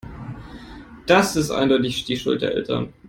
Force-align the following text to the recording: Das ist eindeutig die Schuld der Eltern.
Das 1.05 1.35
ist 1.35 1.51
eindeutig 1.51 2.05
die 2.05 2.17
Schuld 2.17 2.41
der 2.41 2.55
Eltern. 2.55 2.91